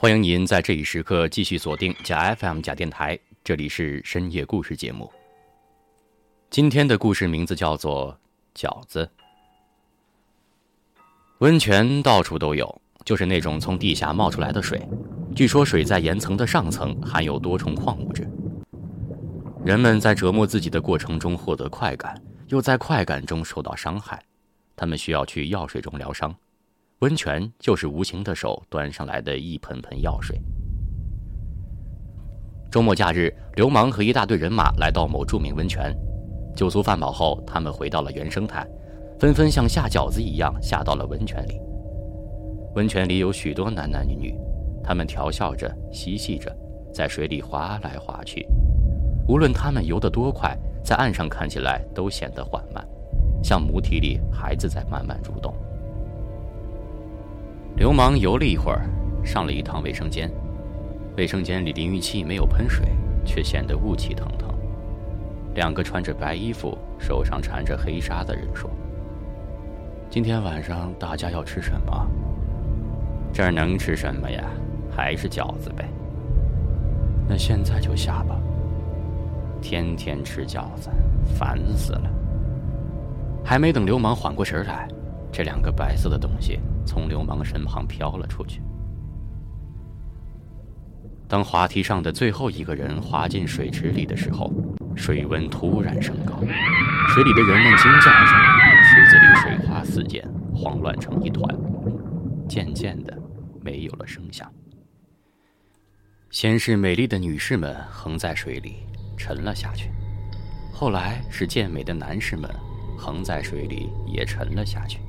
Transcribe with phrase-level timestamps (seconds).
[0.00, 5.10] 欢迎您在这一时刻继续锁定假 FM 假电台，这里是深夜故事节目。
[6.50, 8.16] 今天的故事名字叫做
[8.54, 9.10] 饺子。
[11.38, 14.80] 温泉到处都有，就是那种从地下冒出来的水。
[15.34, 18.24] 据说水在岩层的上层含有多重矿物质。
[19.64, 24.22] 人们在折磨自己的过程中获得快感，又在快感中受到伤害，
[24.76, 26.32] 他们需要去药水中疗伤。
[27.00, 30.36] 温泉就是无形的手端上来的一盆盆药水。
[32.72, 35.96] 周末假日，流氓和一大队人马来到某著名温泉，
[36.56, 38.66] 酒足饭饱后，他们回到了原生态，
[39.16, 41.60] 纷纷像下饺子一样下到了温泉里。
[42.74, 44.34] 温泉里有许多男男女女，
[44.82, 46.52] 他们调笑着、嬉戏着，
[46.92, 48.44] 在水里划来划去。
[49.28, 52.84] 无论他们游得多快，在岸上看起来都显得缓慢，
[53.40, 55.54] 像母体里孩子在慢慢蠕动。
[57.78, 58.82] 流氓游了一会儿，
[59.24, 60.28] 上了一趟卫生间。
[61.16, 62.84] 卫生间里淋浴器没有喷水，
[63.24, 64.48] 却显得雾气腾腾。
[65.54, 68.68] 两个穿着白衣服、手上缠着黑纱的人说
[70.10, 72.04] ：“今天晚上大家要吃什么？
[73.32, 74.42] 这儿能吃什么呀？
[74.90, 75.88] 还是饺子呗。
[77.28, 78.36] 那现在就下吧。
[79.62, 80.90] 天天吃饺子，
[81.38, 82.10] 烦死了。”
[83.46, 84.88] 还没等流氓缓过神来，
[85.32, 86.60] 这两个白色的东西。
[86.88, 88.62] 从流氓身旁飘了出去。
[91.28, 94.50] 当滑梯上的最后一个人滑进水池里的时候，
[94.96, 96.40] 水温突然升高，
[97.08, 98.32] 水里的人们惊叫着，
[98.82, 101.54] 池子里水花四溅，慌乱成一团，
[102.48, 103.14] 渐渐的
[103.60, 104.50] 没有了声响。
[106.30, 108.76] 先是美丽的女士们横在水里
[109.18, 109.90] 沉了下去，
[110.72, 112.50] 后来是健美的男士们
[112.96, 115.00] 横在水里也沉了下去。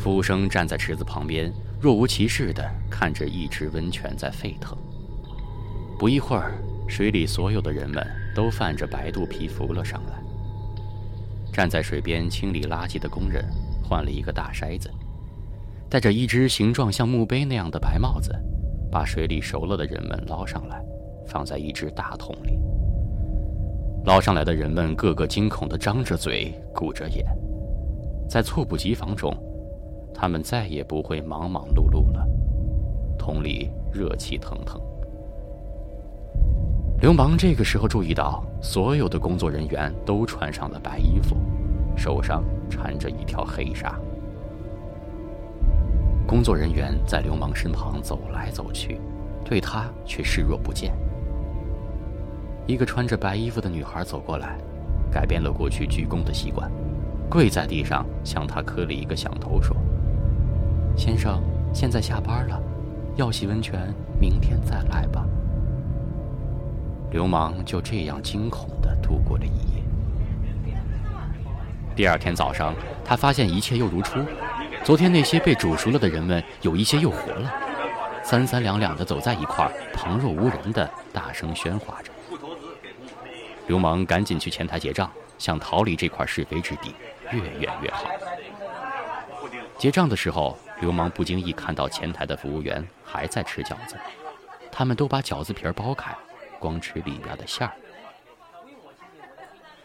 [0.00, 4.74] 服务生站在池子旁边，若无其事地看着一池温泉在沸腾。
[5.98, 6.54] 不一会儿，
[6.88, 8.02] 水里所有的人们
[8.34, 10.18] 都泛着白肚皮浮了上来。
[11.52, 13.44] 站在水边清理垃圾的工人
[13.84, 14.90] 换了一个大筛子，
[15.90, 18.34] 戴着一只形状像墓碑那样的白帽子，
[18.90, 20.82] 把水里熟了的人们捞上来，
[21.26, 22.58] 放在一只大桶里。
[24.06, 27.26] 捞上来的人们个个惊恐地张着嘴、鼓着眼，
[28.30, 29.36] 在猝不及防中。
[30.14, 32.26] 他们再也不会忙忙碌碌了，
[33.18, 34.80] 桶里热气腾腾。
[37.00, 41.36] 流氓这个时候注意到，所有的工作人员都穿上了白衣服，
[41.96, 43.98] 手上缠着一条黑纱。
[46.26, 49.00] 工作人员在流氓身旁走来走去，
[49.44, 50.92] 对他却视若不见。
[52.66, 54.58] 一个穿着白衣服的女孩走过来，
[55.10, 56.70] 改变了过去鞠躬的习惯，
[57.30, 59.74] 跪在地上向他磕了一个响头，说。
[60.96, 61.42] 先生，
[61.72, 62.60] 现在下班了，
[63.16, 65.24] 要洗温泉，明天再来吧。
[67.10, 69.82] 流氓就这样惊恐地度过了一夜。
[71.96, 72.74] 第二天早上，
[73.04, 74.20] 他发现一切又如初。
[74.84, 77.50] 昨天那些被煮熟了的人们，有一些又活了，
[78.22, 82.12] 三三两两的走在一块儿，旁若无人地大声喧哗着。
[83.66, 86.94] 流氓赶紧去前台结账，想逃离这块是非之地，
[87.32, 88.04] 越远越好。
[89.78, 90.58] 结账的时候。
[90.80, 93.96] 流氓不经意看到前台的服务员还在吃饺子，
[94.72, 96.16] 他们都把饺子皮儿剥开，
[96.58, 97.72] 光吃里边的馅儿。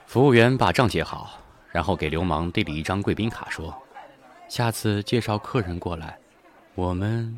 [0.06, 1.40] 服务员把账结好，
[1.72, 3.76] 然后给流氓递了一张贵宾卡，说
[4.48, 6.18] ：“下次介绍客人过来，
[6.76, 7.38] 我们……”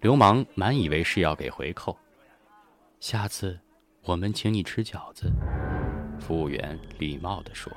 [0.00, 1.96] 流氓满以为是要给回扣
[3.00, 3.58] ，“下次
[4.02, 5.30] 我们请你吃饺子。”
[6.18, 7.72] 服务员礼貌地说。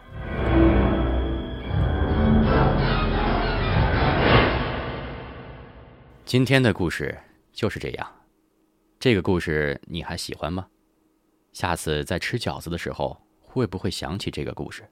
[6.30, 7.18] 今天的故事
[7.52, 8.08] 就是这样，
[9.00, 10.68] 这个故事你还喜欢吗？
[11.54, 14.84] 下次在吃饺子的时候，会不会想起这个故事？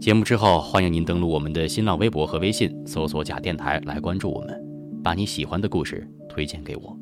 [0.00, 4.58] 节目之后，欢迎您登录我们的新浪微博和微信，搜索“假电台”来关注我们，
[5.04, 6.96] 把你喜欢的故事推荐给我。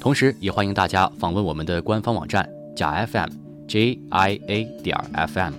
[0.00, 3.28] 同时，也欢迎大家访问我们的官方网站“假 FM
[3.68, 4.96] J I A 点
[5.28, 5.52] FM”，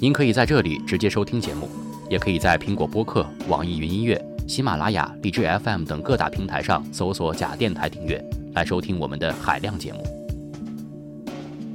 [0.00, 1.68] 您可以在这里直接收听节目，
[2.10, 4.20] 也可以在苹果播客、网易云音乐。
[4.50, 8.20] 喜马拉雅、荔枝 FM 等各大平台上搜索“假电台”订阅，
[8.52, 10.02] 来收听我们的海量节目。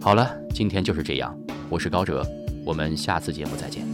[0.01, 1.33] 好了，今天就是这样，
[1.69, 2.21] 我是高哲，
[2.65, 3.87] 我们下次节目再见。